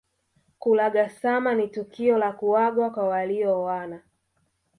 [0.59, 4.01] Kulagasama ni tukio la kuagwa kwa waliooana